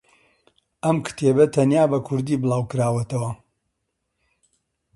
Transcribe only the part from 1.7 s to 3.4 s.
بە کوردی بڵاوکراوەتەوە.